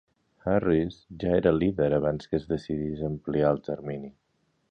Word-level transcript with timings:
Harris 0.45 0.95
ja 1.23 1.33
era 1.41 1.51
líder 1.57 1.95
abans 1.99 2.31
que 2.31 2.39
es 2.43 2.49
decidís 2.53 3.05
ampliar 3.11 3.55
el 3.57 3.63
termini. 3.71 4.13